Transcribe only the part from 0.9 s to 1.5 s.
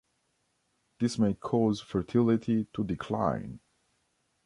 This may